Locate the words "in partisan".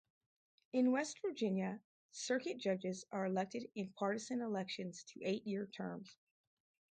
3.75-4.41